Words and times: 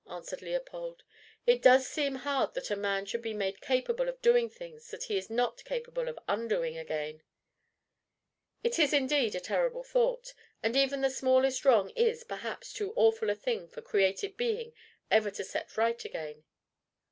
answered 0.09 0.41
Leopold. 0.41 1.03
"It 1.45 1.61
does 1.61 1.85
seem 1.87 2.15
hard 2.15 2.55
that 2.55 2.71
a 2.71 2.75
man 2.75 3.05
should 3.05 3.21
be 3.21 3.35
made 3.35 3.61
capable 3.61 4.09
of 4.09 4.19
doing 4.19 4.49
things 4.49 4.89
that 4.89 5.03
he 5.03 5.15
is 5.15 5.29
not 5.29 5.57
made 5.57 5.65
capable 5.65 6.07
of 6.07 6.17
undoing 6.27 6.75
again." 6.75 7.21
"It 8.63 8.79
is 8.79 8.93
indeed 8.93 9.35
a 9.35 9.39
terrible 9.39 9.83
thought! 9.83 10.33
And 10.63 10.75
even 10.75 11.01
the 11.01 11.11
smallest 11.11 11.65
wrong 11.65 11.91
is, 11.91 12.23
perhaps, 12.23 12.73
too 12.73 12.93
awful 12.95 13.29
a 13.29 13.35
thing 13.35 13.67
for 13.67 13.83
created 13.83 14.37
being 14.37 14.73
ever 15.11 15.29
to 15.29 15.43
set 15.43 15.77
right 15.77 16.03
again." 16.03 16.45